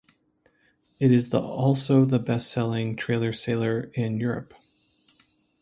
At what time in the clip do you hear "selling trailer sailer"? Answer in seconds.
2.49-3.91